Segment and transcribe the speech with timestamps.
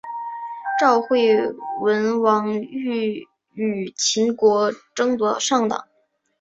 [0.79, 1.29] 赵惠
[1.79, 5.85] 文王欲与秦国争夺上党。